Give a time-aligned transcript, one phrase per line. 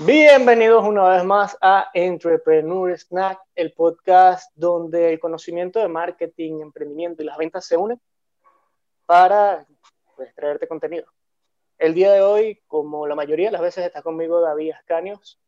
[0.00, 7.20] Bienvenidos una vez más a Entrepreneur Snack, el podcast donde el conocimiento de marketing, emprendimiento
[7.20, 8.00] y las ventas se unen
[9.06, 9.66] para
[10.14, 11.06] pues, traerte contenido.
[11.78, 15.40] El día de hoy, como la mayoría de las veces, está conmigo David Ascanios,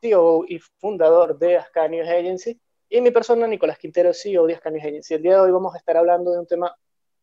[0.00, 5.14] CEO y fundador de Ascanios Agency, y mi persona, Nicolás Quintero, CEO de Ascanios Agency.
[5.14, 6.76] El día de hoy vamos a estar hablando de un tema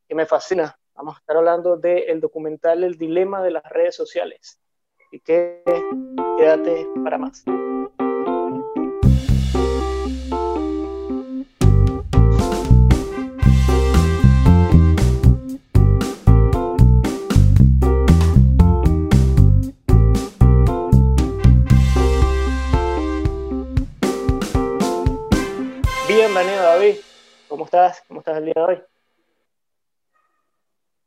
[0.08, 0.80] que me fascina.
[0.94, 4.62] Vamos a estar hablando del documental El Dilema de las Redes Sociales
[5.12, 5.64] y que
[6.38, 7.44] quédate para más.
[26.08, 26.96] Bienvenido David,
[27.48, 28.04] ¿cómo estás?
[28.08, 28.82] ¿Cómo estás el día de hoy?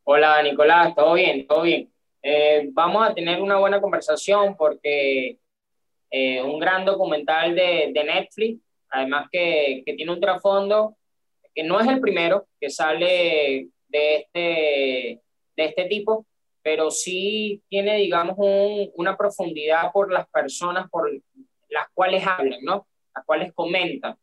[0.05, 1.93] Hola Nicolás, todo bien, todo bien.
[2.23, 5.39] Eh, vamos a tener una buena conversación porque
[6.11, 10.97] eh, un gran documental de, de Netflix, además que, que, tiene un trasfondo
[11.55, 15.21] que no es el primero que sale de este,
[15.57, 16.27] de este tipo,
[16.63, 21.11] pero sí tiene, digamos, un, una profundidad por las personas por
[21.69, 22.87] las cuales hablan, ¿no?
[23.15, 24.17] Las cuales comentan,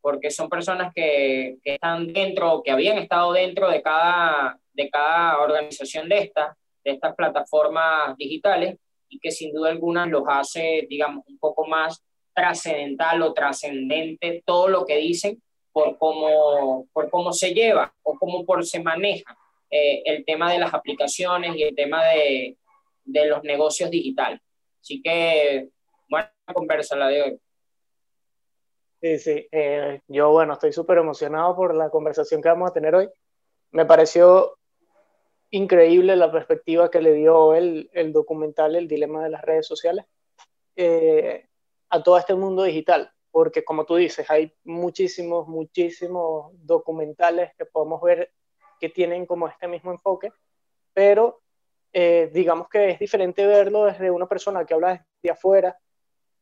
[0.00, 5.38] porque son personas que, que están dentro, que habían estado dentro de cada, de cada
[5.40, 11.24] organización de estas de estas plataformas digitales y que sin duda alguna los hace, digamos,
[11.28, 12.02] un poco más
[12.34, 15.40] trascendental o trascendente todo lo que dicen
[15.72, 19.36] por cómo, por cómo se lleva o cómo por se maneja
[19.70, 22.56] eh, el tema de las aplicaciones y el tema de,
[23.04, 24.40] de los negocios digitales.
[24.80, 25.68] Así que,
[26.08, 27.38] buena conversa la de hoy.
[29.00, 29.48] Sí, sí.
[29.50, 33.08] Eh, yo, bueno, estoy súper emocionado por la conversación que vamos a tener hoy.
[33.70, 34.56] Me pareció
[35.54, 40.04] increíble la perspectiva que le dio el, el documental El dilema de las redes sociales
[40.76, 41.46] eh,
[41.90, 48.02] a todo este mundo digital, porque como tú dices, hay muchísimos, muchísimos documentales que podemos
[48.02, 48.32] ver
[48.80, 50.32] que tienen como este mismo enfoque,
[50.92, 51.40] pero
[51.92, 55.78] eh, digamos que es diferente verlo desde una persona que habla desde afuera,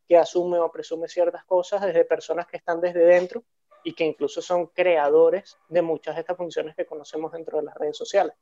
[0.08, 3.44] que asume o presume ciertas cosas, desde personas que están desde dentro
[3.84, 7.74] y que incluso son creadores de muchas de estas funciones que conocemos dentro de las
[7.74, 8.34] redes sociales.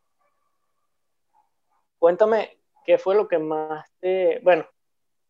[2.00, 4.40] Cuéntame qué fue lo que más te...
[4.42, 4.66] Bueno,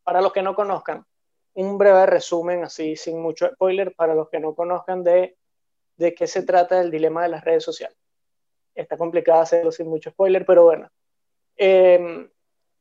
[0.04, 1.04] para los que no conozcan,
[1.54, 5.36] un breve resumen, así sin mucho spoiler, para los que no conozcan de,
[5.96, 7.98] de qué se trata el dilema de las redes sociales.
[8.72, 10.88] Está complicado hacerlo sin mucho spoiler, pero bueno.
[11.56, 12.30] Em,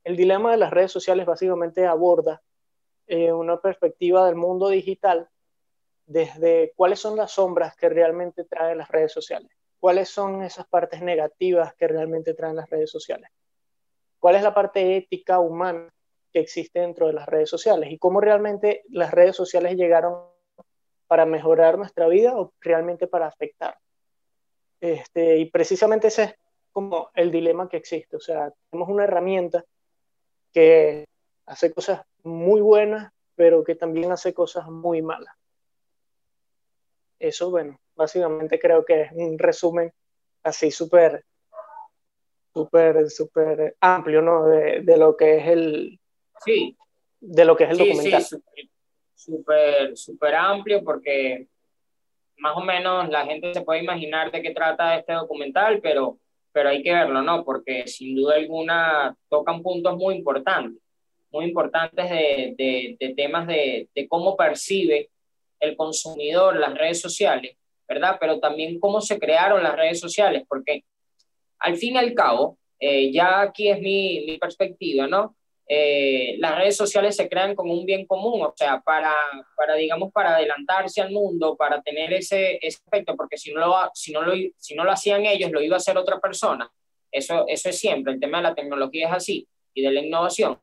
[0.04, 2.44] el dilema de las redes sociales básicamente aborda
[3.08, 5.28] eh, una perspectiva del mundo digital
[6.06, 11.02] desde cuáles son las sombras que realmente traen las redes sociales, cuáles son esas partes
[11.02, 13.32] negativas que realmente traen las redes sociales
[14.20, 15.90] cuál es la parte ética humana
[16.32, 20.26] que existe dentro de las redes sociales y cómo realmente las redes sociales llegaron
[21.08, 23.78] para mejorar nuestra vida o realmente para afectar.
[24.80, 26.36] Este, y precisamente ese es
[26.72, 28.16] como el dilema que existe.
[28.16, 29.66] O sea, tenemos una herramienta
[30.54, 31.06] que
[31.46, 35.34] hace cosas muy buenas, pero que también hace cosas muy malas.
[37.18, 39.92] Eso, bueno, básicamente creo que es un resumen
[40.44, 41.26] así súper
[42.60, 44.48] súper, súper amplio, ¿no?
[44.48, 46.00] De, de, lo que es el...
[46.44, 46.76] Sí.
[47.20, 48.24] De lo que es el documental.
[48.24, 48.38] Sí,
[49.16, 51.48] súper, súper amplio porque
[52.38, 56.18] más o menos la gente se puede imaginar de qué trata este documental, pero,
[56.52, 57.44] pero hay que verlo, ¿no?
[57.44, 60.82] Porque sin duda alguna tocan puntos muy importantes,
[61.32, 65.10] muy importantes de, de, de temas de, de cómo percibe
[65.60, 68.18] el consumidor las redes sociales, ¿verdad?
[68.20, 70.84] Pero también cómo se crearon las redes sociales, porque
[71.60, 75.36] al fin y al cabo, eh, ya aquí es mi, mi perspectiva, ¿no?
[75.72, 79.14] Eh, las redes sociales se crean como un bien común, o sea, para,
[79.56, 83.76] para digamos, para adelantarse al mundo, para tener ese, ese aspecto, porque si no, lo,
[83.94, 86.72] si, no lo, si no lo hacían ellos, lo iba a hacer otra persona.
[87.12, 90.60] Eso, eso es siempre, el tema de la tecnología es así, y de la innovación.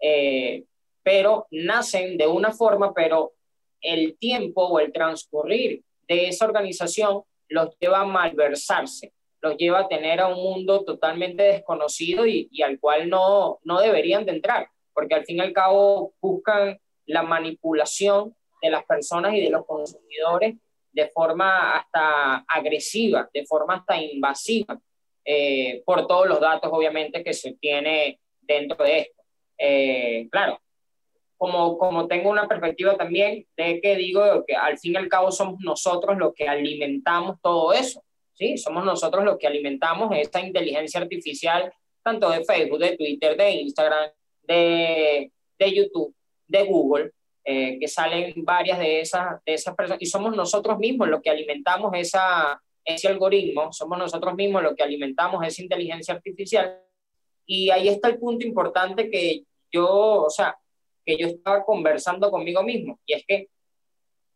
[0.00, 0.64] Eh,
[1.02, 3.34] pero nacen de una forma, pero
[3.82, 9.88] el tiempo o el transcurrir de esa organización los lleva a malversarse los lleva a
[9.88, 15.14] tener a un mundo totalmente desconocido y, al cual no, no deberían de entrar, porque
[15.14, 20.56] al fin y al cabo buscan la manipulación de las personas y de los consumidores
[20.92, 24.80] de forma hasta agresiva, de forma hasta invasiva,
[25.24, 29.22] eh, por todos los datos obviamente que se tiene dentro de esto.
[29.58, 30.58] Eh, claro,
[31.36, 35.30] como, como tengo una perspectiva también de que digo que al fin y al cabo
[35.30, 38.02] somos nosotros los que alimentamos todo eso.
[38.36, 38.56] ¿Sí?
[38.56, 41.72] Somos nosotros los que alimentamos esta inteligencia artificial,
[42.02, 44.10] tanto de Facebook, de Twitter, de Instagram,
[44.42, 46.14] de, de YouTube,
[46.46, 47.10] de Google,
[47.44, 51.30] eh, que salen varias de esas, de esas personas, y somos nosotros mismos los que
[51.30, 56.80] alimentamos esa, ese algoritmo, somos nosotros mismos los que alimentamos esa inteligencia artificial.
[57.46, 60.56] Y ahí está el punto importante que yo, o sea,
[61.04, 63.48] que yo estaba conversando conmigo mismo, y es que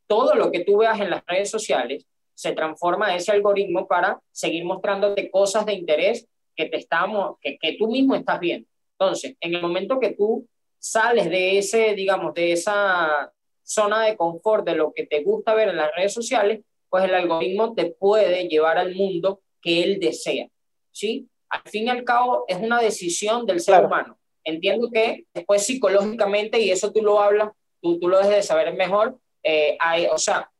[0.06, 2.06] todo lo que tú veas en las redes sociales
[2.40, 6.26] se transforma ese algoritmo para seguir mostrándote cosas de interés
[6.56, 8.66] que te estamos, que, que tú mismo estás viendo.
[8.98, 10.48] Entonces, en el momento que tú
[10.78, 13.30] sales de ese, digamos, de esa
[13.62, 17.14] zona de confort de lo que te gusta ver en las redes sociales, pues el
[17.14, 20.48] algoritmo te puede llevar al mundo que él desea,
[20.92, 21.28] ¿sí?
[21.50, 24.18] Al fin y al cabo es una decisión del ser humano.
[24.44, 27.50] Entiendo que después psicológicamente, y eso tú lo hablas,
[27.82, 30.50] tú, tú lo debes de saber mejor, eh, hay, o sea,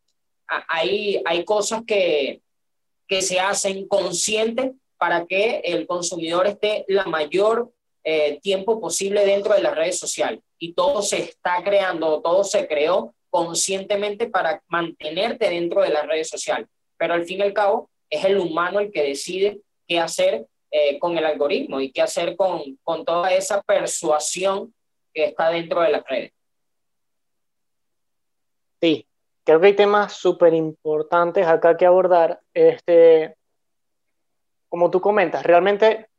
[0.69, 2.41] hay, hay cosas que,
[3.07, 7.73] que se hacen conscientes para que el consumidor esté la mayor
[8.05, 10.41] eh, tiempo posible dentro de las redes sociales.
[10.59, 16.29] Y todo se está creando, todo se creó conscientemente para mantenerte dentro de las redes
[16.29, 16.69] sociales.
[16.97, 20.99] Pero al fin y al cabo, es el humano el que decide qué hacer eh,
[20.99, 24.75] con el algoritmo y qué hacer con, con toda esa persuasión
[25.13, 26.33] que está dentro de las redes.
[28.81, 29.07] Sí,
[29.51, 32.41] creo que hay temas súper importantes acá que abordar.
[32.55, 33.37] Este,
[34.69, 36.11] como tú comentas, realmente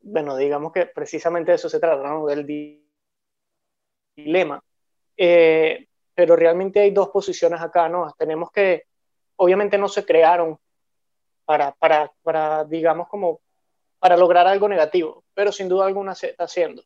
[0.00, 2.26] bueno, digamos que precisamente de eso se trata, ¿no?
[2.26, 2.46] Del
[4.16, 4.62] dilema.
[5.16, 8.12] Eh, pero realmente hay dos posiciones acá, ¿no?
[8.16, 8.84] Tenemos que,
[9.36, 10.58] obviamente no se crearon
[11.44, 13.40] para, para, para digamos, como
[13.98, 16.82] para lograr algo negativo, pero sin duda alguna se está haciendo.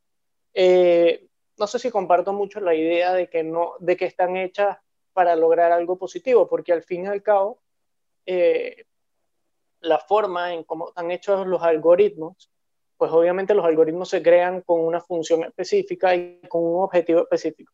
[0.55, 1.27] Eh,
[1.59, 4.79] no sé si comparto mucho la idea de que, no, de que están hechas
[5.13, 7.61] para lograr algo positivo, porque al fin y al cabo,
[8.27, 8.85] eh,
[9.81, 12.53] la forma en cómo están hechos los algoritmos
[13.03, 17.73] pues obviamente los algoritmos se crean con una función específica y con un objetivo específico.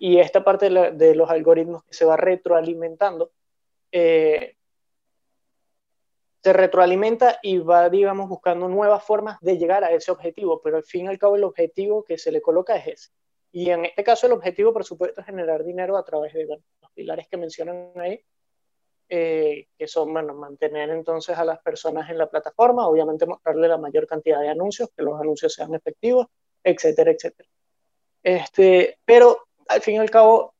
[0.00, 3.30] Y esta parte de, los algoritmos que se va retroalimentando,
[3.92, 4.56] eh,
[6.42, 10.82] se retroalimenta y va, digamos, buscando nuevas formas de llegar a ese objetivo, pero al
[10.82, 13.10] fin y al cabo el objetivo que se le coloca es ese.
[13.56, 16.90] Y en este caso el objetivo, por supuesto, es generar dinero a través de los
[16.92, 18.20] pilares que mencionan ahí,
[19.08, 23.78] eh, que son, bueno, mantener entonces a las personas en la plataforma, obviamente mostrarle la
[23.78, 26.26] mayor cantidad de anuncios, que los anuncios sean efectivos,
[26.64, 27.48] etcétera, etcétera.
[28.24, 30.56] Este, pero al fin y al cabo,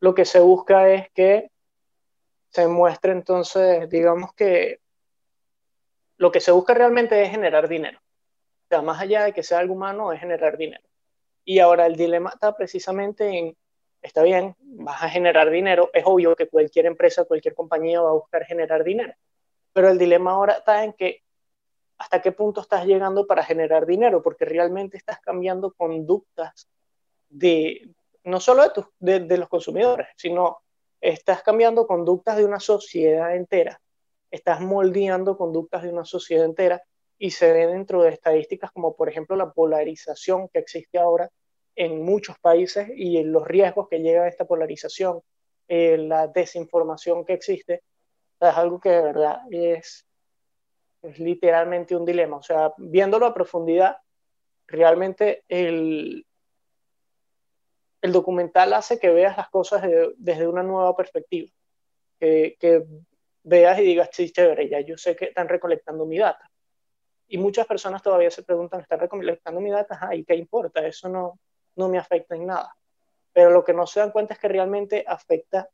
[0.00, 1.50] lo que se busca es que
[2.48, 4.80] se muestre entonces, digamos que
[6.16, 7.98] lo que se busca realmente es generar dinero.
[7.98, 10.82] O sea, más allá de que sea algo humano, es generar dinero.
[11.44, 13.56] Y ahora el dilema está precisamente en
[14.02, 18.14] está bien, vas a generar dinero, es obvio que cualquier empresa, cualquier compañía va a
[18.14, 19.14] buscar generar dinero,
[19.72, 21.22] pero el dilema ahora está en que
[21.98, 26.68] hasta qué punto estás llegando para generar dinero, porque realmente estás cambiando conductas
[27.28, 28.64] de, no solo
[28.98, 30.58] de, de, los consumidores, sino
[31.00, 33.80] estás cambiando conductas de una sociedad entera,
[34.32, 36.82] estás moldeando conductas de una sociedad entera
[37.22, 41.30] y se ve dentro de estadísticas como por ejemplo la polarización que existe ahora
[41.76, 45.20] en muchos países y en los riesgos que llega a esta polarización,
[45.68, 47.84] eh, la desinformación que existe,
[48.40, 50.04] es algo que de verdad es,
[51.00, 52.38] es literalmente un dilema.
[52.38, 53.98] O sea, viéndolo a profundidad,
[54.66, 56.26] realmente el,
[58.00, 59.80] el documental hace que veas las cosas
[60.16, 61.48] desde una nueva perspectiva,
[62.18, 62.82] que, que
[63.44, 66.51] veas y digas, sí, chévere, ya yo sé que están recolectando mi data.
[67.28, 70.14] Y muchas personas todavía se preguntan, ¿están recolectando mi data?
[70.14, 70.86] ¿y qué importa?
[70.86, 71.38] Eso no,
[71.76, 72.76] no me afecta en nada.
[73.32, 75.68] Pero lo que no se dan cuenta es que realmente afecta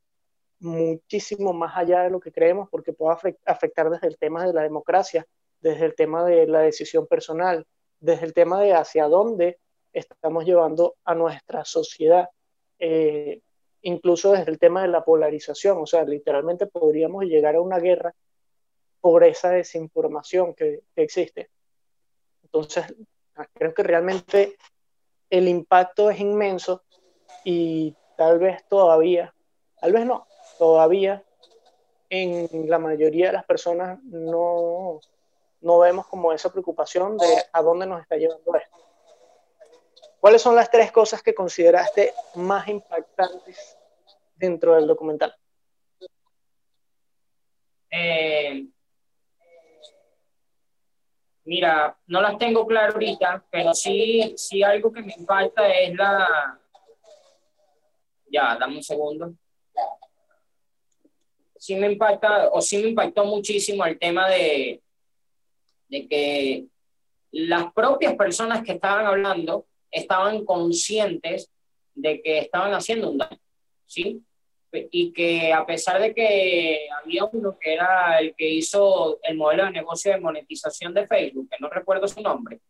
[0.61, 4.63] muchísimo más allá de lo que creemos, porque puede afectar desde el tema de la
[4.63, 5.27] democracia,
[5.61, 7.67] desde el tema de la decisión personal,
[8.01, 9.59] desde el tema de hacia dónde
[9.93, 12.29] estamos llevando a nuestra sociedad,
[12.79, 13.41] eh,
[13.83, 18.15] incluso desde el tema de la polarización, o sea, literalmente podríamos llegar a una guerra
[19.01, 21.51] por esa desinformación que, que existe.
[22.43, 22.87] Entonces,
[23.55, 24.57] creo que realmente
[25.31, 26.83] el impacto es inmenso
[27.45, 29.35] y tal vez todavía,
[29.81, 30.27] tal vez no,
[30.59, 31.25] todavía
[32.11, 35.01] en la mayoría de las personas no,
[35.61, 38.77] no vemos como esa preocupación de a dónde nos está llevando esto.
[40.21, 43.77] ¿Cuáles son las tres cosas que consideraste más impactantes
[44.35, 45.35] dentro del documental?
[47.91, 48.67] Eh,
[51.49, 56.61] Mira, no las tengo claro ahorita, pero sí, sí algo que me falta es la...
[58.31, 59.33] Ya, dame un segundo.
[61.57, 64.83] Sí me impacta, o sí me impactó muchísimo el tema de,
[65.89, 66.67] de que
[67.31, 71.51] las propias personas que estaban hablando estaban conscientes
[71.95, 73.41] de que estaban haciendo un daño,
[73.87, 74.23] ¿sí?
[74.73, 79.65] Y que a pesar de que había uno que era el que hizo el modelo
[79.65, 82.61] de negocio de monetización de Facebook, que no recuerdo su nombre,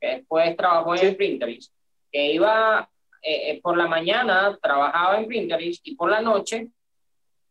[0.00, 1.72] que después trabajó en Pinterest,
[2.12, 2.88] que iba
[3.22, 6.68] eh, eh, por la mañana, trabajaba en Pinterest y por la noche,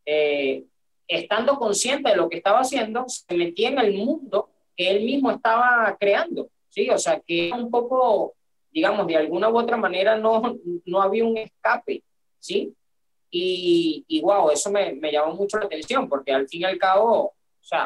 [0.04, 0.64] eh,
[1.08, 5.30] estando consciente de lo que estaba haciendo, se metía en el mundo que él mismo
[5.30, 6.88] estaba creando, ¿sí?
[6.90, 8.36] O sea, que un poco
[8.76, 12.02] digamos, de alguna u otra manera no, no había un escape,
[12.38, 12.74] ¿sí?
[13.38, 17.34] Y, wow, eso me, me llamó mucho la atención, porque al fin y al cabo,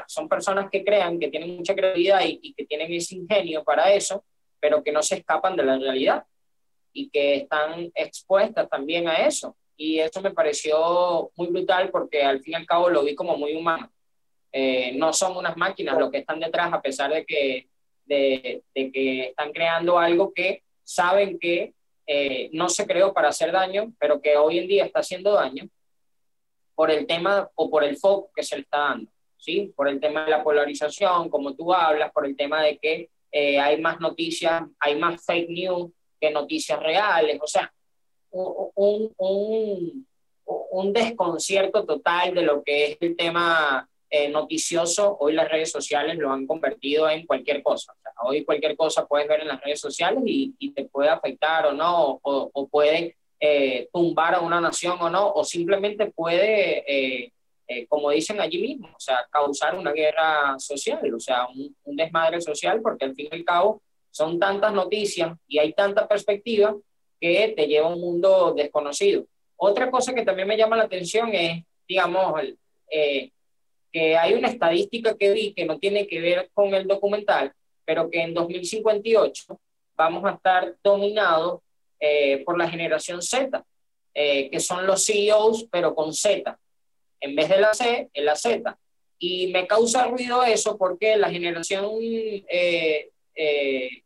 [0.07, 4.25] son personas que crean, que tienen mucha creatividad y, que tienen ese ingenio para eso,
[4.61, 6.25] pero que no se escapan de la realidad
[6.93, 9.57] y que están expuestas también a eso.
[9.77, 13.37] Y eso me pareció muy brutal porque al fin y al cabo lo vi como
[13.37, 13.91] muy humano.
[14.53, 17.69] Eh, no son unas máquinas lo que están detrás, a pesar de que,
[18.05, 21.73] de que están creando algo que saben que
[22.53, 25.69] no se creó para hacer daño, pero que hoy en día está haciendo daño
[26.75, 29.73] por el tema o por el foco que se le está dando, ¿sí?
[29.77, 33.61] Por el tema de la polarización, como tú hablas, por el tema de que eh,
[33.61, 37.71] hay más noticias, hay más fake news que noticias reales, o sea,
[38.31, 40.07] un, un,
[40.45, 46.19] un desconcierto total de lo que es el tema eh, noticioso, hoy las redes sociales
[46.19, 47.95] lo han convertido en cualquier cosa.
[48.23, 51.73] hoy cualquier cosa puedes ver en las redes sociales y, y te puede afectar o
[51.73, 58.11] no, o, puede eh, tumbar a una nación o no, o simplemente puede, eh, como
[58.11, 63.05] dicen allí mismo, o sea, causar una guerra social, o sea, un, desmadre social, porque
[63.05, 66.75] al fin y al cabo son tantas noticias y hay tanta perspectiva
[67.21, 69.25] que te lleva a un mundo desconocido.
[69.55, 72.59] Otra cosa que también me llama la atención es, digamos, el,
[73.93, 77.53] que hay una estadística que vi que no tiene que ver con el documental,
[77.85, 79.59] pero que en 2058
[79.97, 81.61] vamos a estar dominados
[81.99, 83.65] eh, por la generación Z,
[84.15, 86.59] eh, que son los CEOs, pero con Z.
[87.21, 88.79] En vez de la C, es la Z.
[89.19, 93.11] Y me causa ruido eso porque la generación eh,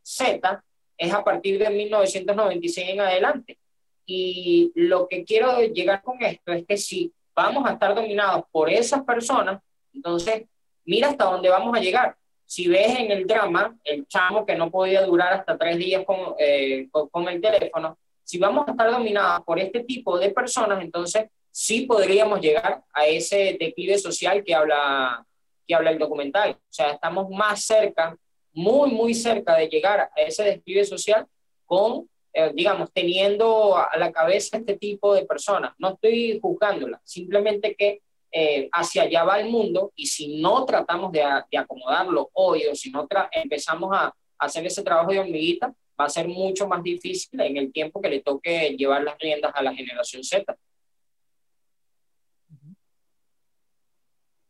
[0.02, 0.64] Z
[0.96, 3.58] es a partir de 1996 en adelante.
[4.06, 8.70] Y lo que quiero llegar con esto es que si vamos a estar dominados por
[8.70, 9.60] esas personas,
[9.94, 10.44] entonces,
[10.84, 12.16] mira hasta dónde vamos a llegar.
[12.46, 16.34] Si ves en el drama, el chamo que no podía durar hasta tres días con,
[16.38, 21.26] eh, con, el teléfono, si vamos a estar dominados por este tipo de personas, entonces
[21.50, 25.24] sí podríamos llegar a ese declive social que habla,
[25.66, 26.52] que habla el documental.
[26.52, 28.16] O sea, estamos más cerca,
[28.52, 31.26] muy, muy cerca de llegar a ese declive social
[31.64, 35.72] con, eh, digamos, teniendo a la cabeza este tipo de personas.
[35.78, 38.02] No estoy juzgándola, simplemente que
[38.36, 41.22] eh, hacia allá va el mundo y si no tratamos de,
[41.56, 46.26] acomodarlo hoy o si no empezamos a, hacer ese trabajo de hormiguita, va a ser
[46.26, 50.24] mucho más difícil en el tiempo que le toque llevar las riendas a la generación
[50.24, 50.52] Z.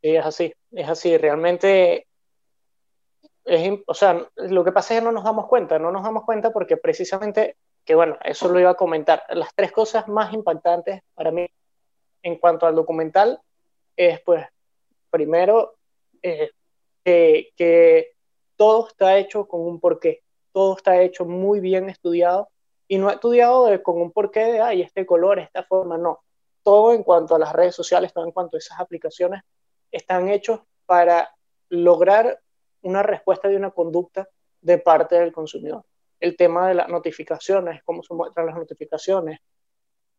[0.00, 1.18] es así, es así.
[1.18, 2.06] Realmente,
[3.44, 6.24] es, o sea, lo que pasa es que no nos damos cuenta, no nos damos
[6.24, 11.02] cuenta porque precisamente, que bueno, eso lo iba a comentar, las tres cosas más impactantes
[11.14, 11.46] para mí
[12.22, 13.40] en cuanto al documental
[13.96, 14.44] es pues,
[15.10, 15.76] primero,
[16.22, 16.50] eh,
[17.04, 18.14] que,
[18.56, 20.22] todo está hecho con un porqué,
[20.52, 22.48] todo está hecho muy bien estudiado
[22.86, 26.20] y no estudiado con un porqué de, ay, este color, esta forma, no.
[26.62, 29.42] Todo en cuanto a las redes sociales, todo en cuanto a esas aplicaciones,
[29.90, 31.34] están hechos para
[31.68, 32.40] lograr
[32.82, 34.28] una respuesta de una conducta
[34.60, 35.84] de parte del consumidor.
[36.20, 39.40] El tema de las notificaciones, cómo se muestran las notificaciones,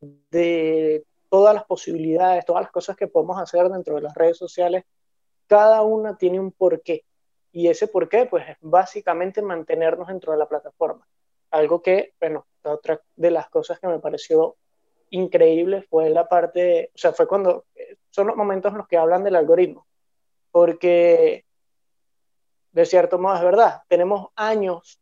[0.01, 1.05] de
[1.35, 4.85] todas las posibilidades, todas las cosas que podemos hacer dentro de las redes sociales,
[5.47, 7.03] cada una tiene un porqué.
[7.51, 11.05] Y ese porqué, pues, es básicamente mantenernos dentro de la plataforma.
[11.51, 14.55] Algo que, bueno, otra de las cosas que me pareció
[15.09, 17.65] increíble fue la parte, o sea, fue cuando,
[18.11, 19.85] son los momentos en los que hablan del algoritmo.
[20.51, 21.43] Porque,
[22.71, 25.01] de cierto modo, es verdad, tenemos años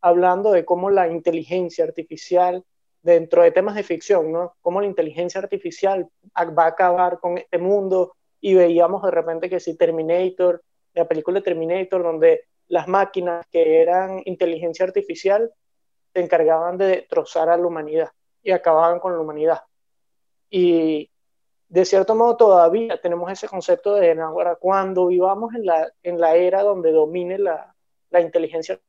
[0.00, 2.64] hablando de cómo la inteligencia artificial
[3.04, 4.56] dentro de temas de ficción, ¿no?
[4.62, 9.60] Cómo la inteligencia artificial va a acabar con este mundo y veíamos de repente que
[9.60, 10.62] si Terminator,
[10.94, 15.52] la película Terminator, donde las máquinas que eran inteligencia artificial
[16.14, 18.10] se encargaban de destrozar a la humanidad
[18.42, 19.60] y acababan con la humanidad.
[20.48, 21.10] Y
[21.68, 26.36] de cierto modo todavía tenemos ese concepto de ahora cuando vivamos en la, en la
[26.36, 27.74] era donde domine la,
[28.08, 28.80] la inteligencia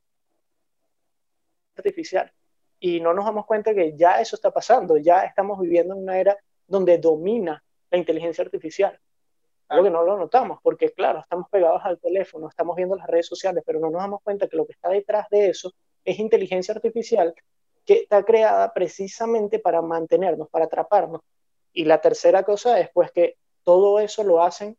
[1.75, 2.31] artificial
[2.85, 6.19] y no nos damos cuenta que ya eso está pasando, ya estamos viviendo en una
[6.19, 6.37] era
[6.67, 8.99] donde domina la inteligencia artificial.
[9.69, 13.25] Algo que no lo notamos, porque claro, estamos pegados al teléfono, estamos viendo las redes
[13.25, 15.73] sociales, pero no nos damos cuenta que lo que está detrás de eso
[16.03, 17.33] es inteligencia artificial
[17.85, 21.21] que está creada precisamente para mantenernos, para atraparnos.
[21.73, 24.77] Y la tercera cosa es pues que todo eso lo hacen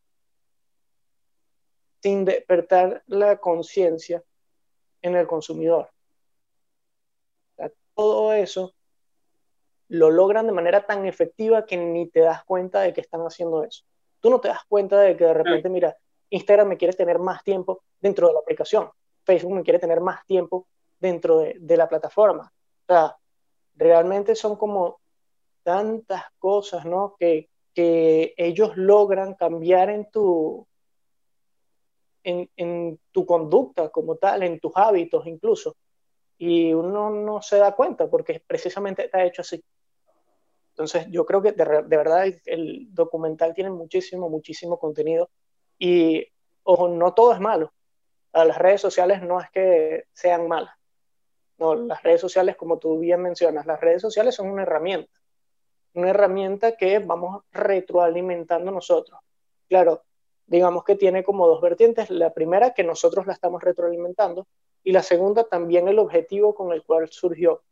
[2.02, 4.22] sin despertar la conciencia
[5.02, 5.90] en el consumidor.
[7.96, 8.72] Todo eso
[9.88, 13.64] lo logran de manera tan efectiva que ni te das cuenta de que están haciendo
[13.64, 13.84] eso.
[14.20, 15.96] Tú no te das cuenta de que de repente, mira,
[16.30, 18.90] Instagram me quiere tener más tiempo dentro de la aplicación,
[19.24, 20.66] Facebook me quiere tener más tiempo
[21.00, 22.52] dentro de, de la plataforma.
[22.88, 23.16] O sea,
[23.74, 25.00] realmente son como
[25.62, 27.16] tantas cosas, ¿no?
[27.18, 30.66] Que, que ellos logran cambiar en tu,
[32.24, 35.76] en, en, tu conducta como tal, en tus hábitos incluso.
[36.38, 39.62] Y uno no se da cuenta porque precisamente está hecho así.
[40.70, 45.30] Entonces, yo creo que de, de verdad el documental tiene muchísimo, muchísimo contenido.
[45.78, 46.26] Y,
[46.64, 47.72] ojo, no todo es malo.
[48.32, 50.74] Las redes sociales no es que sean malas.
[51.58, 55.10] No, las redes sociales, como tú bien mencionas, las redes sociales son una herramienta.
[55.94, 59.18] Una herramienta que vamos retroalimentando nosotros.
[59.68, 60.02] Claro,
[60.46, 62.10] digamos que tiene como dos vertientes.
[62.10, 64.46] La primera, que nosotros la estamos retroalimentando.
[64.82, 67.62] Y la segunda, también el objetivo con el cual surgió.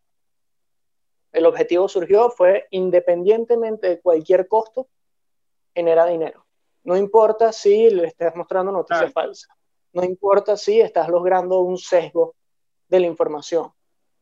[1.33, 4.89] El objetivo surgió fue, independientemente de cualquier costo,
[5.75, 6.45] genera dinero.
[6.85, 9.51] No importa si le estás mostrando noticias falsas.
[9.93, 12.35] No importa si estás logrando un sesgo
[12.89, 13.73] de la información.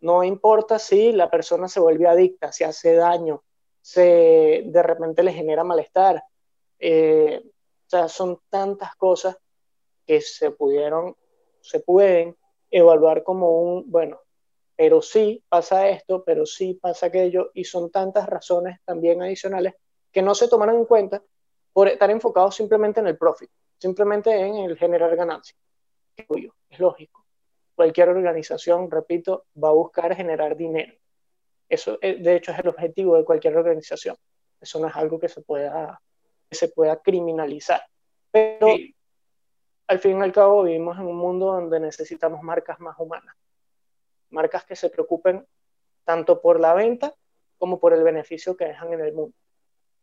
[0.00, 3.42] No importa si la persona se vuelve adicta, si hace daño,
[3.80, 6.22] se de repente le genera malestar.
[6.78, 7.42] Eh,
[7.98, 9.36] sea, son tantas cosas
[10.06, 11.16] que se pudieron,
[11.60, 12.36] se pueden
[12.70, 14.20] evaluar como un, bueno,
[14.76, 19.74] pero sí pasa esto, pero sí pasa aquello, y son tantas razones también adicionales
[20.10, 21.22] que no se tomaron en cuenta
[21.72, 25.58] por estar enfocados simplemente en el profit, simplemente en el generar ganancias.
[26.16, 27.24] Es lógico.
[27.74, 30.94] Cualquier organización, repito, va a buscar generar dinero.
[31.68, 34.16] Eso, eh, de hecho, es el objetivo de cualquier organización.
[34.60, 36.00] Eso no es algo que se pueda,
[36.54, 37.82] se pueda criminalizar.
[38.30, 38.68] Pero
[39.86, 43.34] al fin y al cabo vivimos en un mundo donde necesitamos marcas más humanas
[44.32, 45.46] marcas que se preocupen
[46.04, 47.14] tanto por la venta
[47.58, 49.36] como por el beneficio que dejan en el mundo.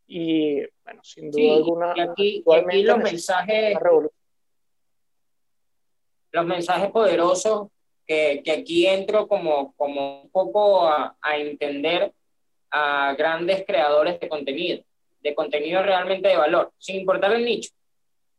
[0.06, 3.76] Y bueno, sin duda alguna, aquí, los mensajes,
[6.32, 7.68] los mensajes poderosos
[8.06, 12.12] que, que, aquí entro como, como un poco a, a entender
[12.70, 14.82] a grandes creadores de contenido,
[15.20, 17.70] de contenido realmente de valor, sin importar el nicho,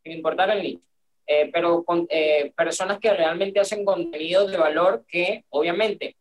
[0.04, 0.82] sin importar el nicho.
[1.28, 6.18] Eh, pero con eh, personas que realmente hacen contenido de valor que obviamente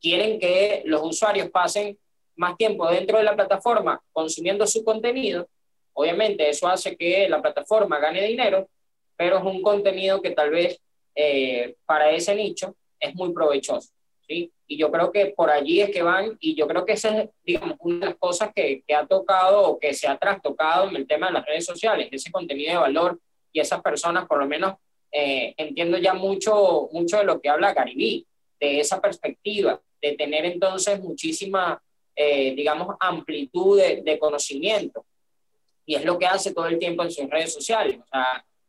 [0.00, 1.98] quieren que los usuarios pasen
[2.36, 5.48] más tiempo dentro de la plataforma consumiendo su contenido.
[5.94, 8.68] Obviamente eso hace que la plataforma gane dinero,
[9.16, 10.80] pero es un contenido que tal vez
[11.14, 13.90] eh, para ese nicho es muy provechoso.
[14.26, 14.52] ¿Sí?
[14.66, 17.30] Y yo creo que por allí es que van, y yo creo que esa es,
[17.44, 20.96] digamos, una de las cosas que, que ha tocado o que se ha trastocado en
[20.96, 23.20] el tema de las redes sociales, ese contenido de valor
[23.52, 24.74] y esas personas, por lo menos,
[25.16, 28.26] eh, entiendo ya mucho, mucho de lo que habla Garibí,
[28.58, 31.80] de esa perspectiva, de tener entonces muchísima,
[32.16, 35.06] eh, digamos, amplitud de, conocimiento.
[35.86, 38.18] Y es lo que hace todo el tiempo en sus redes sociales, o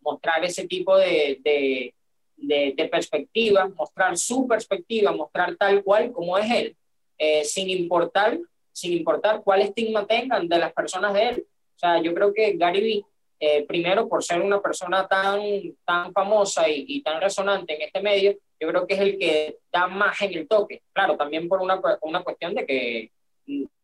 [0.02, 1.95] mostrar ese tipo de, de,
[2.38, 6.76] de, perspectiva, mostrar su perspectiva, mostrar tal cual como es él,
[7.18, 8.38] eh, sin importar
[8.76, 11.48] sin importar cuál estigma tengan de las personas de él.
[11.76, 13.06] O sea, yo creo que Gary Vee
[13.40, 15.42] eh, primero por ser una persona tan,
[15.86, 19.88] tan famosa y, tan resonante en este medio, yo creo que es el que da
[19.88, 20.82] más en el toque.
[20.92, 23.12] Claro, también por una, una cuestión de que,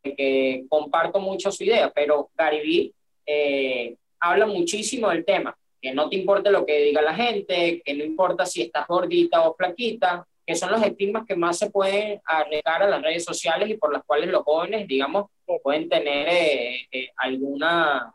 [0.04, 2.94] que comparto mucho su idea, pero Gary Vee
[3.26, 7.94] eh, habla muchísimo del tema, que no te importa lo que diga la gente, que
[7.94, 12.22] no importa si estás gordita o flaquita, que son los estigmas que más se pueden
[12.26, 15.30] agregar a las redes sociales y por las cuales los jóvenes, digamos,
[15.64, 16.28] pueden tener
[16.92, 18.12] eh, alguna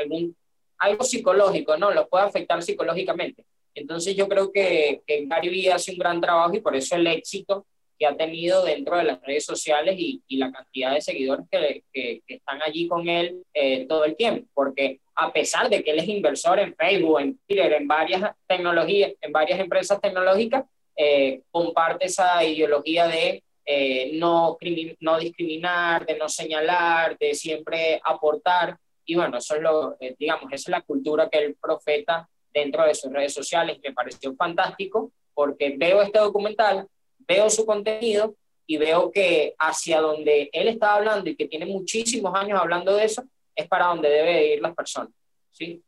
[0.00, 0.36] algún,
[0.78, 1.90] algo psicológico, ¿no?
[1.90, 3.44] Lo puede afectar psicológicamente.
[3.74, 7.06] Entonces yo creo que, que Gary Vee hace un gran trabajo y por eso el
[7.06, 7.66] éxito
[7.98, 11.82] que ha tenido dentro de las redes sociales y, y la cantidad de seguidores que,
[11.92, 16.00] que, están allí con él eh, todo el tiempo, porque a pesar de que él
[16.00, 20.64] es inversor en Facebook, en Twitter, en varias tecnologías, en varias empresas tecnológicas,
[20.96, 24.58] eh, comparte esa ideología de eh, no,
[25.00, 28.76] no discriminar, de no señalar, de siempre aportar.
[29.06, 32.84] Y bueno, eso es lo, eh, digamos, esa es la cultura que el profeta dentro
[32.84, 33.78] de sus redes sociales.
[33.82, 36.86] Me pareció fantástico porque veo este documental,
[37.26, 38.34] veo su contenido
[38.66, 43.04] y veo que hacia donde él está hablando y que tiene muchísimos años hablando de
[43.04, 45.12] eso, es para donde debe ir las personas.
[45.52, 45.82] ¿sí?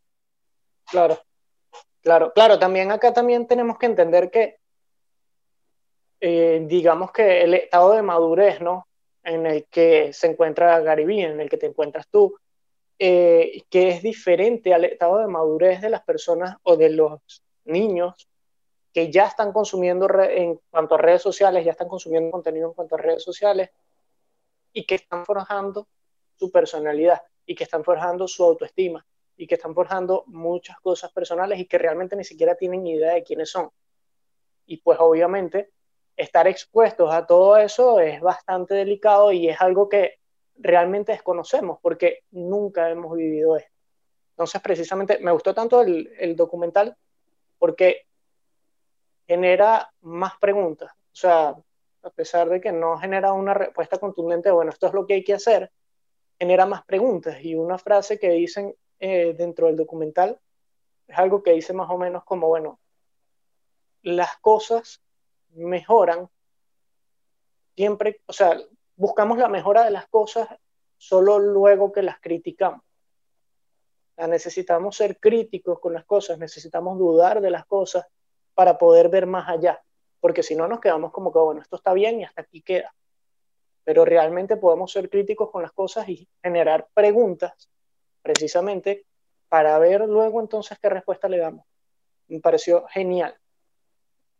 [0.85, 1.18] Claro,
[2.03, 2.59] claro, claro.
[2.59, 4.57] También acá también tenemos que entender que
[6.20, 8.87] eh, digamos que el estado de madurez, ¿no?
[9.22, 12.38] En el que se encuentra Gary en el que te encuentras tú,
[12.99, 17.20] eh, que es diferente al estado de madurez de las personas o de los
[17.64, 18.29] niños
[18.96, 22.94] que ya están consumiendo en cuanto a redes sociales, ya están consumiendo contenido en cuanto
[22.94, 23.68] a redes sociales
[24.72, 25.87] y que están forjando
[26.35, 29.06] su personalidad y que están forjando su autoestima
[29.37, 33.22] y que están forjando muchas cosas personales y que realmente ni siquiera tienen idea de
[33.22, 33.68] quiénes son.
[34.64, 35.72] Y pues obviamente
[36.16, 40.20] estar expuestos a todo eso es bastante delicado y es algo que
[40.56, 43.76] realmente desconocemos porque nunca hemos vivido esto.
[44.30, 46.96] Entonces, precisamente, me gustó tanto el, documental
[47.59, 48.06] porque
[49.26, 50.92] genera más preguntas.
[50.92, 51.56] O sea,
[52.02, 55.24] a pesar de que no genera una respuesta contundente, bueno, esto es lo que hay
[55.24, 55.72] que hacer,
[56.38, 57.38] genera más preguntas.
[57.42, 60.38] Y una frase que dicen eh, dentro del documental
[61.06, 62.80] es algo que dice más o menos como, bueno,
[64.02, 65.02] las cosas
[65.50, 66.28] mejoran
[67.74, 68.58] siempre, o sea,
[68.96, 70.48] buscamos la mejora de las cosas
[70.96, 72.82] solo luego que las criticamos.
[74.16, 78.06] necesitamos ser críticos con las cosas, necesitamos dudar de las cosas
[78.56, 79.82] para poder ver más allá,
[80.18, 82.94] porque si no nos quedamos como que, bueno, esto está bien y hasta aquí queda.
[83.84, 87.68] Pero realmente podemos ser críticos con las cosas y generar preguntas
[88.22, 89.04] precisamente
[89.50, 91.66] para ver luego entonces qué respuesta le damos.
[92.28, 93.36] Me pareció genial.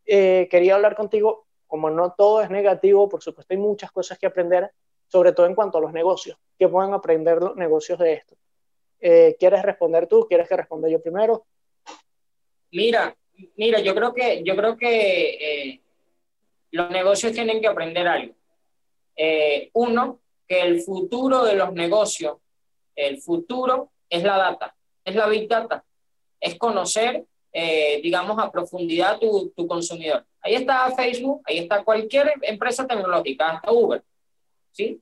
[0.07, 4.26] Eh, quería hablar contigo, como no todo es negativo, por supuesto hay muchas cosas que
[4.26, 4.72] aprender,
[5.09, 6.38] sobre todo en cuanto a los negocios.
[6.59, 8.35] ¿Qué pueden aprender los negocios de esto?
[8.98, 10.26] Eh, ¿Quieres responder tú?
[10.26, 11.44] ¿Quieres que responda yo primero?
[12.70, 13.14] Mira,
[13.57, 15.81] mira, yo creo que, yo creo que eh,
[16.70, 18.35] los negocios tienen que aprender algo.
[19.16, 22.37] Eh, uno, que el futuro de los negocios,
[22.94, 25.85] el futuro es la data, es la big data,
[26.40, 30.25] es conocer, eh, digamos, a profundidad tu, tu, consumidor.
[30.40, 34.03] Ahí está Facebook, ahí está cualquier empresa tecnológica, hasta Uber,
[34.72, 35.01] ¿sí?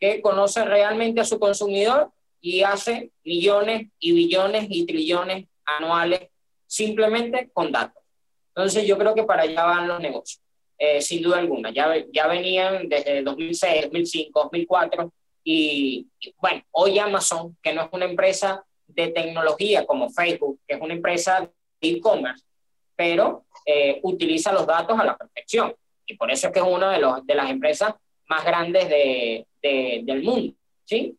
[0.00, 6.28] Que conoce realmente a su consumidor y hace millones y billones y trillones anuales
[6.66, 8.02] simplemente con datos.
[8.48, 10.40] Entonces yo creo que para allá van los negocios,
[10.78, 11.70] eh, sin duda alguna.
[11.70, 15.12] Ya, ya venían desde 2006, 2005, 2004
[15.44, 16.08] y,
[16.40, 20.94] bueno, hoy Amazon, que no es una empresa de tecnología como Facebook, que es una
[20.94, 21.40] empresa
[21.80, 22.44] de e-commerce,
[22.96, 25.74] pero eh, utiliza los datos a la perfección.
[26.06, 27.94] Y por eso es que es una de, las empresas
[28.28, 31.16] más grandes de, del mundo, ¿sí?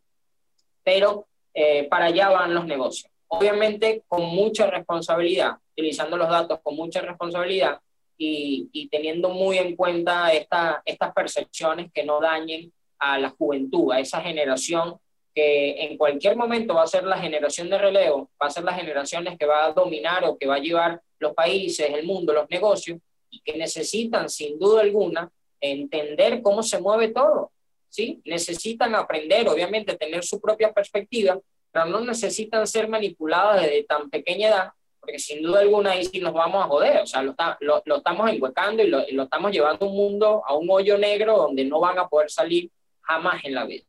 [0.83, 6.75] Pero eh, para allá van los negocios obviamente con mucha responsabilidad, utilizando los datos con
[6.75, 7.79] mucha responsabilidad
[8.17, 13.99] y, teniendo muy en cuenta esta, estas percepciones que no dañen a la juventud, a
[13.99, 14.97] esa generación
[15.35, 18.75] que en cualquier momento va a ser la generación de relevo, va a ser las
[18.75, 22.49] generaciones que va a dominar o que va a llevar los países, el mundo, los
[22.49, 27.51] negocios, y que necesitan sin duda alguna entender cómo se mueve todo,
[27.89, 28.19] ¿sí?
[28.25, 31.39] Necesitan aprender, obviamente, tener su propia perspectiva,
[31.77, 36.19] pero no necesitan ser manipuladas desde tan pequeña edad, porque sin duda alguna ahí sí
[36.19, 39.51] nos vamos a joder, o sea, lo, lo, lo estamos enhuecando y lo, lo, estamos
[39.51, 43.45] llevando a un mundo, a un hoyo negro donde no van a poder salir jamás
[43.45, 43.85] en la vida.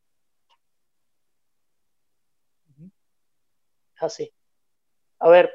[3.97, 4.31] Así.
[5.19, 5.55] A ver,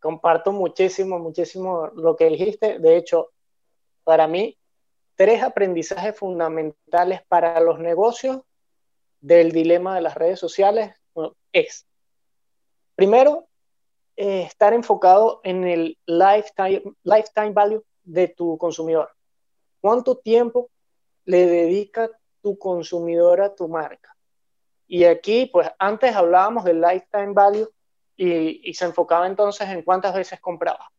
[0.00, 2.78] comparto muchísimo, muchísimo lo que dijiste.
[2.78, 3.30] De hecho,
[4.04, 4.58] para mí,
[5.14, 8.42] tres aprendizajes fundamentales para los negocios
[9.22, 10.94] del dilema de las redes sociales
[11.54, 11.86] es,
[12.94, 13.46] primero,
[14.16, 19.10] eh, estar enfocado en el lifetime, lifetime value de tu consumidor.
[19.80, 20.70] ¿Cuánto tiempo
[21.24, 22.10] le dedica
[22.42, 24.14] tu consumidor a tu marca?
[24.86, 27.68] Y aquí, pues antes hablábamos del lifetime value
[28.16, 30.90] y, y se enfocaba entonces en cuántas veces compraba.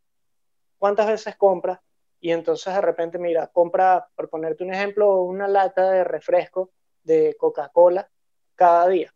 [0.77, 1.81] ¿Cuántas veces compra?
[2.19, 6.71] Y entonces de repente, mira, compra, por ponerte un ejemplo, una lata de refresco
[7.03, 8.09] de Coca-Cola
[8.55, 9.13] cada día.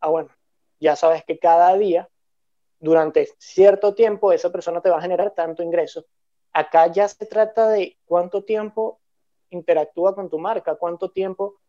[0.00, 0.30] Ah, bueno,
[0.80, 2.08] ya sabes que cada día,
[2.80, 6.06] durante cierto tiempo, esa persona te va a generar tanto ingreso.
[6.52, 8.98] Acá ya se trata de cuánto tiempo
[9.50, 11.60] interactúa con tu marca, cuánto tiempo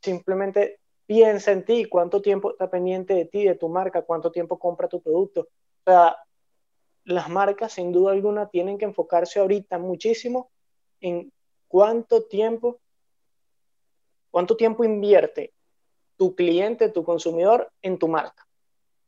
[0.00, 4.58] simplemente piensa en ti, cuánto tiempo está pendiente de ti, de tu marca, cuánto tiempo
[4.58, 5.48] compra tu producto.
[7.04, 10.50] Las marcas sin duda alguna tienen que enfocarse ahorita muchísimo
[11.00, 11.32] en
[11.68, 12.80] cuánto tiempo,
[14.30, 15.52] cuánto tiempo invierte
[16.16, 18.46] tu cliente, tu consumidor en tu marca,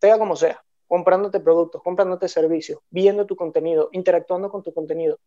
[0.01, 5.19] sea como sea, comprándote productos, comprándote servicios, viendo tu contenido, interactuando con tu contenido.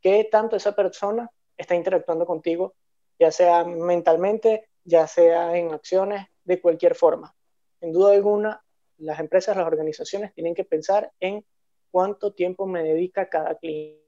[0.00, 2.74] ¿Qué tanto esa persona está interactuando contigo,
[3.18, 7.34] ya sea mentalmente, ya sea en acciones, de cualquier forma?
[7.80, 8.62] En duda alguna,
[8.98, 11.44] las empresas, las organizaciones tienen que pensar en
[11.90, 14.04] cuánto tiempo me dedica cada cliente.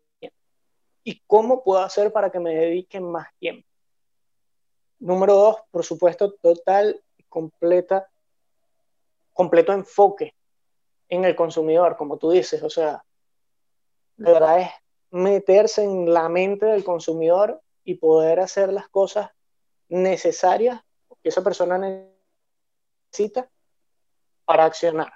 [1.03, 3.67] y cómo puedo hacer para que me dediquen más tiempo.
[4.99, 8.11] Número dos, por supuesto, total completa,
[9.33, 10.35] completo enfoque
[11.09, 13.03] en el consumidor, como tú dices, o sea,
[14.17, 14.71] de verdad es
[15.11, 19.31] meterse en la mente del consumidor y poder hacer las cosas
[19.89, 20.83] necesarias
[21.23, 21.79] que esa persona
[23.11, 23.49] necesita
[24.45, 25.13] para accionar.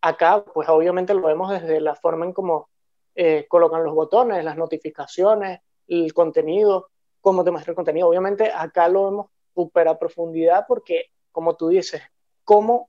[0.00, 2.68] Acá, pues obviamente lo vemos desde la forma en cómo
[3.14, 8.08] eh, colocan los botones, las notificaciones, el contenido, cómo te muestra el contenido.
[8.08, 12.00] Obviamente acá lo vemos súper a profundidad porque, como tú dices,
[12.44, 12.88] cómo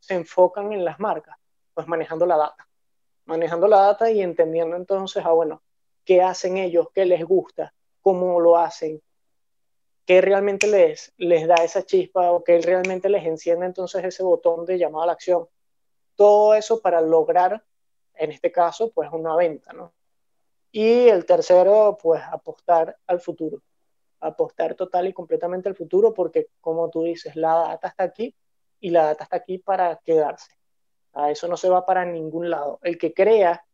[0.00, 1.36] se enfocan en las marcas,
[1.72, 2.68] pues manejando la data.
[3.24, 5.62] Manejando la data y entendiendo entonces, ah, bueno,
[6.04, 9.00] qué hacen ellos, qué les gusta, cómo lo hacen,
[10.04, 14.66] qué realmente les, les da esa chispa o qué realmente les enciende entonces ese botón
[14.66, 15.46] de llamada a la acción.
[16.16, 17.64] Todo eso para lograr,
[18.14, 19.94] en este caso, pues una venta, ¿no?
[20.72, 23.62] Y el tercero, pues apostar al futuro,
[24.24, 28.34] apostar total y completamente al futuro porque, como tú dices, la data está aquí
[28.80, 30.52] y la data está aquí para quedarse.
[31.12, 32.78] A eso no se va para ningún lado.
[32.82, 33.64] El que crea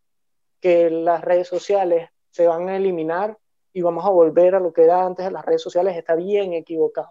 [0.61, 3.39] que las redes sociales se van a eliminar
[3.73, 6.53] y vamos a volver a lo que era antes de las redes sociales, está bien
[6.53, 7.11] equivocado,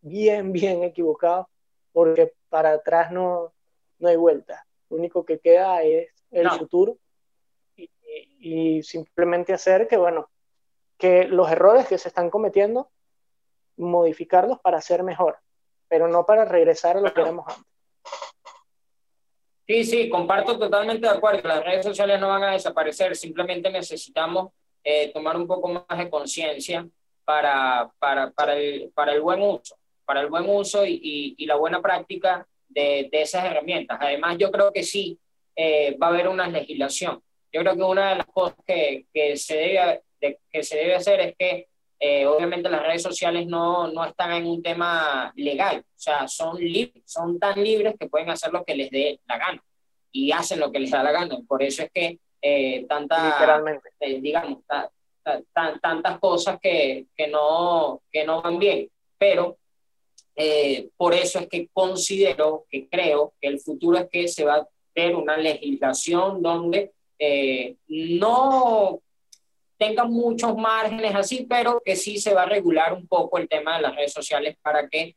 [0.00, 1.48] bien, bien equivocado,
[1.92, 3.52] porque para atrás no,
[3.98, 4.66] no hay vuelta.
[4.90, 6.98] Lo único que queda es el futuro
[7.74, 7.88] y,
[8.38, 10.28] y, simplemente hacer que, bueno,
[11.04, 12.88] que los errores que se están cometiendo,
[13.76, 15.36] modificarlos para ser mejor,
[15.86, 17.66] pero no para regresar a lo que éramos antes.
[19.66, 21.46] Sí, sí, comparto totalmente de acuerdo.
[21.46, 26.08] Las redes sociales no van a desaparecer, simplemente necesitamos eh, tomar un poco más de
[26.08, 26.88] conciencia
[27.22, 31.56] para, para, para, el, para el buen uso, para el buen uso y, y, la
[31.56, 33.98] buena práctica de, de, esas herramientas.
[34.00, 35.18] Además, yo creo que sí
[35.54, 37.22] eh, va a haber una legislación.
[37.52, 40.94] Yo creo que una de las cosas que, que se, debe, de, que se debe
[40.94, 41.68] hacer es que
[42.00, 46.58] eh, obviamente las redes sociales no, no, están en un tema legal, o sea, son
[46.58, 49.62] libres, son tan libres que pueden hacer lo que les dé la gana
[50.14, 51.38] y hacen lo que les da la gana.
[51.46, 53.52] Por eso es que eh, tanta,
[54.00, 54.58] eh, digamos,
[55.52, 58.88] tantas cosas que, que, no, que no van bien.
[59.18, 59.56] Pero
[60.36, 64.56] eh, por eso es que considero, que creo que el futuro es que se va
[64.56, 66.92] a ver una legislación donde
[67.88, 69.00] no
[69.78, 73.76] tengan muchos márgenes así, pero que sí se va a regular un poco el tema
[73.76, 75.16] de las redes sociales para que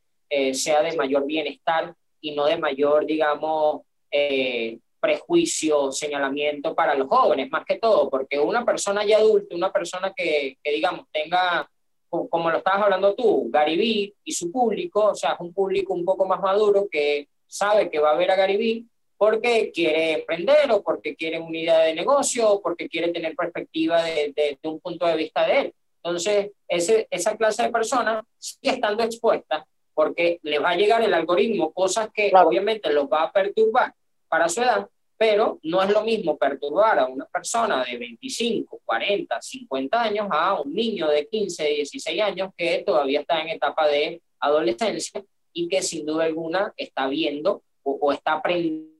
[0.54, 7.50] sea de mayor bienestar y no de mayor, digamos, eh, prejuicio, señalamiento para los jóvenes,
[7.52, 11.70] más que todo, porque una persona ya adulta, una persona que, que digamos, tenga,
[12.10, 16.04] como lo estabas hablando tú, Garibí y su público, o sea, es un público un
[16.04, 20.82] poco más maduro que sabe que va a ver a Garibí porque quiere emprender o
[20.82, 25.06] porque quiere una idea de negocio o porque quiere tener perspectiva de, de, un punto
[25.06, 25.74] de vista de él.
[26.04, 31.14] Entonces, ese, esa clase de personas sigue estando expuesta porque le va a llegar el
[31.14, 33.94] algoritmo, cosas que obviamente los va a perturbar
[34.28, 39.42] para su edad, pero no es lo mismo perturbar a una persona de 25, 40,
[39.42, 44.22] 50 años a un niño de 15, 16 años que todavía está en etapa de
[44.40, 48.97] adolescencia y que sin duda alguna está viendo o, está aprendiendo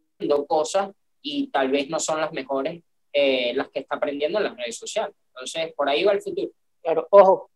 [0.48, 2.82] cosas y tal vez no son las mejores
[3.14, 5.16] eh, las que está aprendiendo en las redes sociales.
[5.30, 6.52] Entonces, por ahí va el futuro.
[6.82, 7.50] Claro, ojo,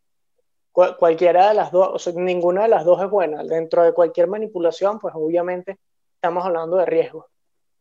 [0.71, 3.43] cualquiera de las dos, o sea, ninguna de las dos es buena.
[3.43, 5.77] Dentro de cualquier manipulación, pues obviamente
[6.15, 7.25] estamos hablando de riesgos.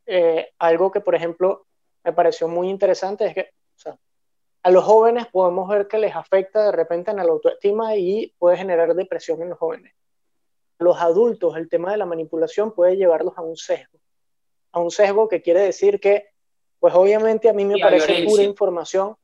[0.06, 1.66] Eh, algo que, por ejemplo,
[2.04, 3.98] me pareció muy interesante es que o sea,
[4.62, 8.56] a los jóvenes podemos ver que les afecta de repente en la autoestima y puede
[8.56, 9.94] generar depresión en los jóvenes.
[10.78, 13.98] Los adultos, el tema de la manipulación puede llevarlos a un sesgo.
[14.72, 16.28] A un sesgo que quiere decir que,
[16.78, 19.16] pues obviamente a mí me parece pura información.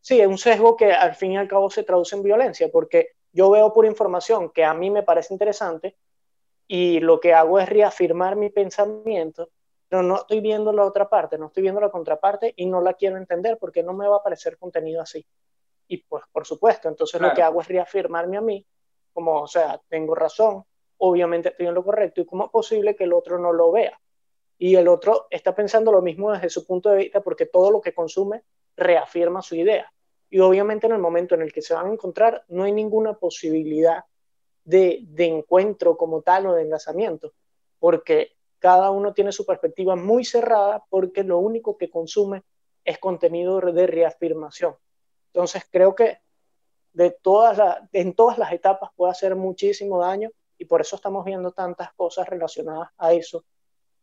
[0.00, 3.12] Sí, es un sesgo que al fin y al cabo se traduce en violencia, porque
[3.32, 5.96] yo veo pura información que a mí me parece interesante,
[6.66, 9.50] y lo que hago es reafirmar mi pensamiento,
[9.88, 12.94] pero no estoy viendo la otra parte, no estoy viendo la contraparte y no la
[12.94, 15.26] quiero entender porque no me va a parecer contenido así.
[15.86, 18.66] Y pues, por supuesto, entonces lo que hago es reafirmarme a mí,
[19.12, 20.64] como, o sea, tengo razón,
[20.98, 24.00] obviamente estoy en lo correcto y cómo es posible que el otro no lo vea.
[24.58, 27.80] Y el otro está pensando lo mismo desde su punto de vista porque todo lo
[27.80, 28.42] que consume
[28.76, 29.92] reafirma su idea.
[30.30, 33.14] Y obviamente en el momento en el que se van a encontrar, no hay ninguna
[33.14, 34.04] posibilidad
[34.64, 37.32] de, encuentro como tal o de enlazamiento,
[37.78, 42.42] porque cada uno tiene su perspectiva muy cerrada porque lo único que consume
[42.84, 44.76] es contenido de reafirmación.
[45.26, 46.18] Entonces creo que
[46.92, 47.58] de todas
[47.92, 52.28] en todas las etapas puede hacer muchísimo daño y por eso estamos viendo tantas cosas
[52.28, 53.44] relacionadas a eso,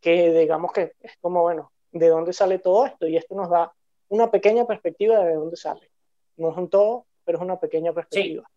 [0.01, 3.07] que digamos que es como, bueno, ¿de dónde sale todo esto?
[3.07, 3.71] Y esto nos da
[4.09, 5.89] una pequeña perspectiva de dónde sale.
[6.37, 8.49] no es un todo, pero es una pequeña perspectiva.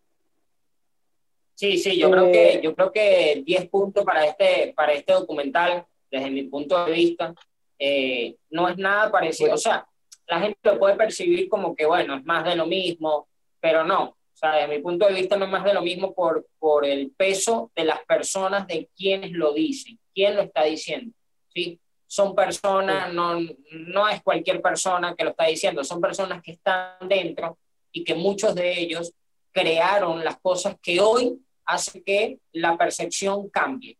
[1.53, 5.13] Sí, sí, yo, creo que, eh, yo creo que 10 puntos para este, para este
[5.13, 7.33] documental, desde mi punto de vista,
[7.79, 9.53] eh, no es nada parecido.
[9.53, 9.87] O sea,
[10.27, 13.29] la gente lo puede percibir como que, bueno, es más de lo mismo,
[13.61, 14.03] pero no.
[14.03, 16.85] O sea, desde mi punto de vista no es más de lo mismo por, por
[16.85, 21.15] el peso de las personas, de quienes lo dicen, quién lo está diciendo.
[21.55, 21.79] ¿Sí?
[22.07, 23.39] Son personas, no,
[23.71, 27.57] no es cualquier persona que lo está diciendo, son personas que están dentro
[27.91, 29.13] y que muchos de ellos
[29.51, 33.97] crearon las cosas que hoy hace que la percepción cambie.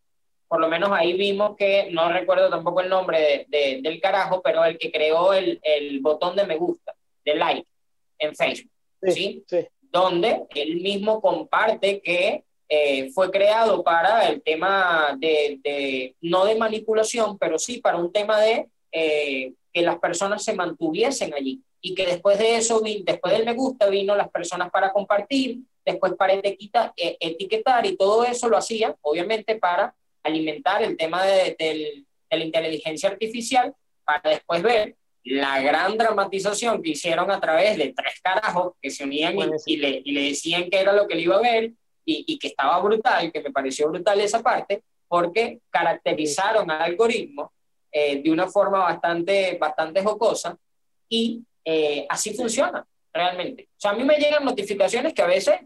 [0.48, 4.64] Por lo menos ahí vimos que, no recuerdo tampoco el nombre de, del carajo, pero
[4.64, 7.68] el que creó el, el, botón de me gusta, de like,
[8.20, 9.44] en Facebook, ¿sí?
[9.82, 16.56] Donde él mismo comparte que eh, fue creado para el tema de, de, no de
[16.56, 21.62] manipulación, pero sí para un tema de eh, que las personas se mantuviesen allí.
[21.82, 26.14] Y que después de eso, después del me gusta, vino las personas para compartir, después
[26.14, 31.56] para etiquetar, eh, etiquetar y todo eso lo hacía, obviamente, para alimentar el tema de,
[31.60, 33.74] de, la inteligencia artificial,
[34.04, 39.04] para después ver la gran dramatización que hicieron a través de tres carajos que se
[39.04, 41.72] unían y, le, y, le, decían que era lo que le iba a ver
[42.06, 47.52] y, y, que estaba brutal, que me pareció brutal esa parte, porque caracterizaron al algoritmo
[47.92, 50.58] eh, de una forma bastante, bastante jocosa
[51.10, 53.70] y eh, así funciona realmente.
[53.72, 55.62] O sea, a mí me llegan notificaciones que a veces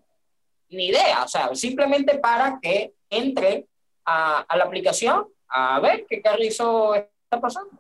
[0.69, 3.67] ni idea, o sea, simplemente para que entre
[4.06, 7.71] a, a la aplicación a ver qué carrizo está pasando.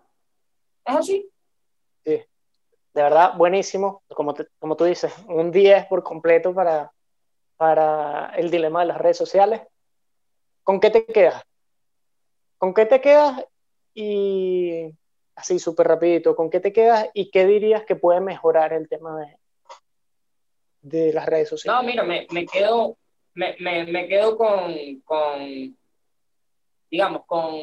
[0.85, 1.29] Es así.
[2.03, 2.11] Sí,
[2.93, 4.01] de verdad, buenísimo.
[4.09, 6.91] Como, como tú dices, un 10 por completo para,
[7.59, 9.61] para el dilema de las redes sociales.
[10.63, 11.43] ¿Con qué te quedas?
[12.57, 13.45] ¿Con qué te quedas?
[13.93, 14.93] Y
[15.35, 19.19] así súper rapidito, ¿con qué te quedas y qué dirías que puede mejorar el tema
[19.19, 19.37] de,
[20.83, 21.81] de las redes sociales?
[21.81, 22.97] No, mira, me, me quedo,
[23.33, 25.77] me, me, me, quedo con, con
[26.89, 27.55] digamos, con,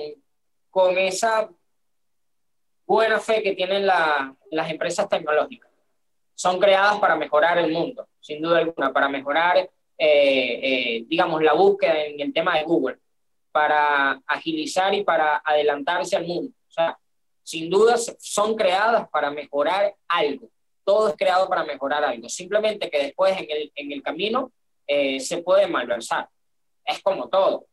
[0.68, 1.48] con esa
[2.85, 5.70] buena fe que tienen la, las empresas tecnológicas.
[6.35, 11.54] Son creadas para mejorar el mundo, sin duda alguna, para mejorar, eh, eh, digamos, la
[11.54, 12.98] búsqueda en el tema de Google,
[13.52, 16.52] para agilizar y para adelantarse al mundo.
[17.42, 20.50] Sin duda son creadas para mejorar algo
[20.87, 22.28] todo es creado para mejorar algo.
[22.28, 24.52] Simplemente que después en el, en el camino
[24.87, 26.28] eh, se puede malversar.
[26.85, 27.66] Es como todo,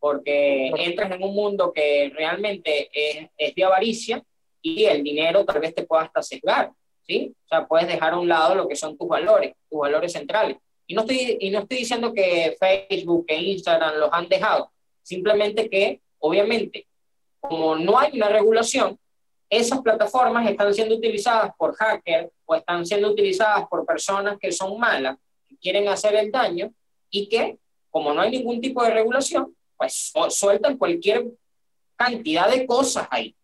[0.00, 4.22] porque entras en un mundo que realmente es, es, de avaricia
[4.60, 6.72] y el dinero tal vez te pueda hasta sesgar,
[7.06, 7.32] ¿sí?
[7.44, 10.56] O sea, puedes dejar a un lado lo que son tus valores, tus valores centrales.
[10.86, 14.70] Y no estoy, y no estoy diciendo que Facebook e Instagram los han dejado,
[15.02, 16.86] simplemente que, obviamente,
[17.40, 18.98] como no hay una regulación,
[19.48, 24.78] esas plataformas están siendo utilizadas por hackers o están siendo utilizadas por personas que son
[24.78, 25.16] malas,
[25.48, 26.72] que quieren hacer el daño
[27.10, 27.58] y que,
[27.90, 31.26] como no hay ningún tipo de regulación, pues sueltan cualquier
[31.96, 33.34] cantidad de cosas ahí.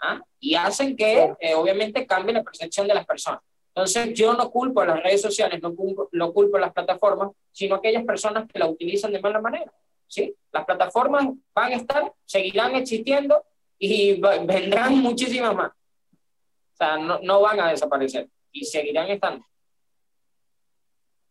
[0.00, 0.20] ¿ah?
[0.38, 3.40] Y hacen que, eh, obviamente, cambie la percepción de las personas.
[3.78, 7.30] Entonces, yo no culpo a las redes sociales, no culpo, no culpo a las plataformas,
[7.52, 9.72] sino a aquellas personas que la utilizan de mala manera.
[10.08, 10.34] ¿sí?
[10.50, 13.44] Las plataformas van a estar, seguirán existiendo
[13.78, 15.70] y vendrán muchísimas más.
[15.70, 19.46] O sea, no, no van a desaparecer y seguirán estando.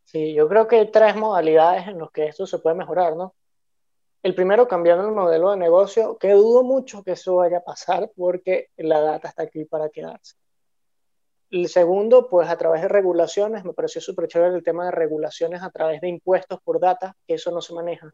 [0.06, 3.36] Sí, yo creo que hay tres modalidades en las que esto se puede mejorar, ¿no?
[4.24, 8.10] El primero, cambiando el modelo de negocio, que dudo mucho que eso vaya a pasar
[8.16, 10.38] porque la data está aquí para quedarse.
[11.50, 15.64] El segundo, pues a través de regulaciones, me pareció súper chévere el tema de regulaciones
[15.64, 18.14] a través de impuestos por data, que eso no se maneja.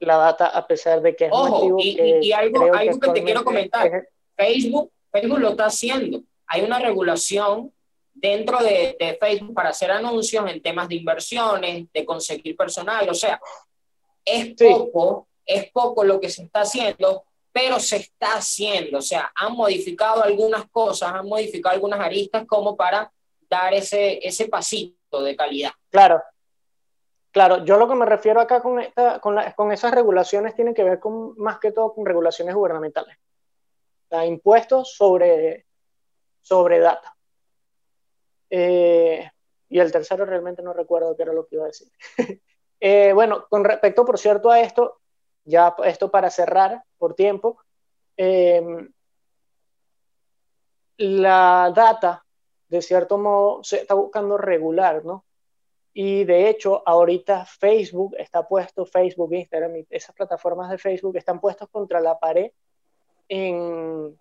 [0.00, 4.08] La data a pesar de que es Ojo, y, algo, algo que, te quiero comentar,
[4.36, 6.22] Facebook, Facebook lo está haciendo.
[6.46, 7.72] Hay una regulación
[8.12, 13.14] dentro de, de, Facebook para hacer anuncios en temas de inversiones, de conseguir personal, o
[13.14, 13.40] sea,
[14.24, 19.30] es poco, es poco lo que se está haciendo, pero se está haciendo, o sea,
[19.34, 23.12] han modificado algunas cosas, han modificado algunas aristas como para
[23.48, 25.72] dar ese, ese pasito de calidad.
[25.90, 26.22] Claro,
[27.32, 28.80] Claro, yo lo que me refiero acá con,
[29.54, 33.16] con, esas regulaciones tiene que ver con, más que todo con regulaciones gubernamentales.
[34.08, 35.66] O impuestos sobre,
[36.40, 37.16] sobre data.
[38.50, 39.30] Eh,
[39.68, 41.88] y el tercero realmente no recuerdo qué era lo que iba a decir.
[42.82, 44.99] Eh, bueno, con respecto, por cierto, a esto,
[45.44, 47.58] ya esto para cerrar por tiempo,
[48.16, 48.88] eh,
[50.98, 52.24] la data,
[52.68, 55.24] de cierto modo, se está buscando regular, ¿no?
[55.92, 61.68] Y de hecho, ahorita Facebook está puesto, Facebook, Instagram, esas plataformas de Facebook están puestos
[61.70, 62.52] contra la pared
[63.28, 64.16] en,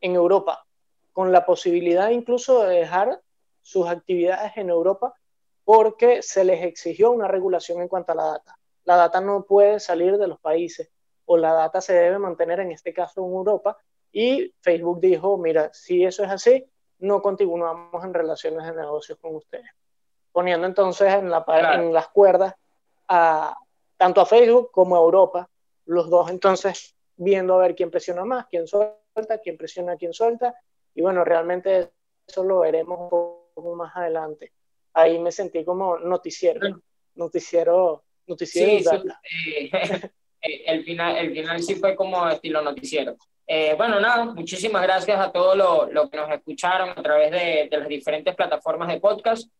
[0.00, 0.64] en Europa,
[1.12, 3.20] con la posibilidad incluso de dejar
[3.60, 5.14] sus actividades en Europa
[5.64, 8.58] porque se les exigió una regulación en cuanto a la data.
[8.84, 10.90] La data no puede salir de los países
[11.24, 13.78] o la data se debe mantener en este caso en Europa
[14.10, 16.66] y Facebook dijo, mira, si eso es así,
[16.98, 19.70] no continuamos en relaciones de negocios con ustedes.
[20.30, 22.54] Poniendo entonces en, la, en las cuerdas
[23.08, 23.56] a,
[23.96, 25.48] tanto a Facebook como a Europa,
[25.86, 30.54] los dos entonces viendo a ver quién presiona más, quién suelta, quién presiona, quién suelta,
[30.94, 31.92] y bueno, realmente
[32.26, 34.52] eso lo veremos un poco más adelante.
[34.94, 36.82] Ahí me sentí como noticiero,
[37.14, 39.02] noticiero, noticiero.
[39.22, 39.70] Sí, eh,
[40.42, 43.16] eh, el, final, el final sí fue como estilo noticiero.
[43.46, 47.68] Eh, bueno, nada, muchísimas gracias a todos los lo que nos escucharon a través de,
[47.70, 49.50] de las diferentes plataformas de podcast.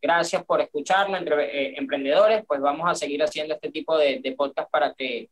[0.00, 2.44] gracias por escucharnos, entre emprendedores.
[2.46, 5.30] Pues vamos a seguir haciendo este tipo de, de podcast para que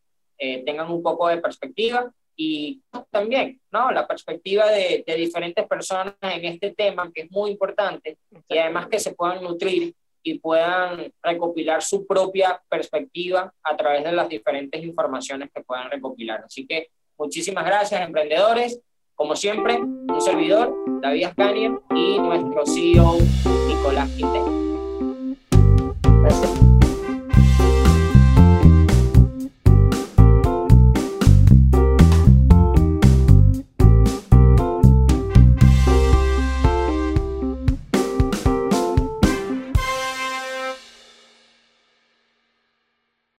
[0.65, 3.93] tengan un poco de perspectiva y también, ¿no?
[3.93, 8.17] La perspectiva de, de, diferentes personas en este tema, que es muy importante,
[8.49, 14.13] y además que se puedan nutrir y puedan recopilar su propia perspectiva a través de
[14.13, 16.45] las diferentes informaciones que puedan recopilar.
[16.45, 18.81] Así que muchísimas gracias, emprendedores.
[19.15, 23.19] Como siempre, un servidor, David Ascanian, y nuestro CEO,
[23.69, 24.47] Nicolás Quintero.
[26.23, 26.62] Gracias.